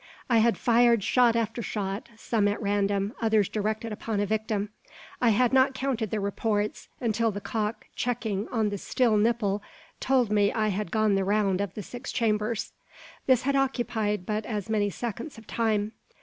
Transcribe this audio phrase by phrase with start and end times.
[0.31, 4.69] I had fired shot after shot, some at random, others directed upon a victim.
[5.21, 9.61] I had not counted the reports, until the cock "checking" on the steel nipple
[9.99, 12.73] told me I had gone the round of the six chambers.
[13.27, 15.91] This had occupied but as many seconds of time.